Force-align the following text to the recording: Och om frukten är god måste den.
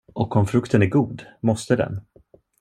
Och 0.13 0.35
om 0.35 0.47
frukten 0.47 0.81
är 0.81 0.85
god 0.85 1.25
måste 1.41 1.75
den. 1.75 2.01